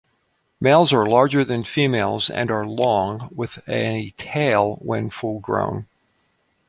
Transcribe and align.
Males 0.59 0.91
are 0.93 1.05
larger 1.05 1.45
than 1.45 1.63
females 1.63 2.27
and 2.31 2.49
are 2.49 2.65
long, 2.65 3.29
with 3.35 3.59
an 3.69 4.11
tail 4.17 4.77
when 4.81 5.11
full-grown. 5.11 5.85